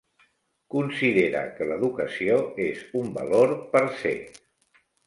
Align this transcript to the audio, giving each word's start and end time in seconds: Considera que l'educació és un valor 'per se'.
Considera 0.75 1.43
que 1.59 1.67
l'educació 1.73 2.41
és 2.67 2.83
un 3.03 3.17
valor 3.21 3.57
'per 3.77 3.89
se'. 4.03 4.17